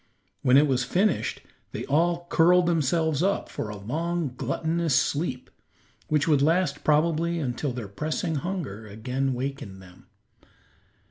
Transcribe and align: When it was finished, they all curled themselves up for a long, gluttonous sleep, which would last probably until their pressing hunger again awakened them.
When 0.41 0.57
it 0.57 0.65
was 0.65 0.83
finished, 0.83 1.41
they 1.73 1.85
all 1.85 2.25
curled 2.31 2.65
themselves 2.65 3.21
up 3.21 3.49
for 3.49 3.69
a 3.69 3.77
long, 3.77 4.33
gluttonous 4.35 4.95
sleep, 4.95 5.51
which 6.07 6.27
would 6.27 6.41
last 6.41 6.83
probably 6.83 7.37
until 7.37 7.71
their 7.71 7.87
pressing 7.87 8.37
hunger 8.37 8.87
again 8.87 9.29
awakened 9.29 9.79
them. 9.79 10.07